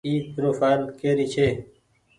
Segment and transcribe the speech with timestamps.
[0.07, 1.47] اي پروڦآئل ڪري ڇي۔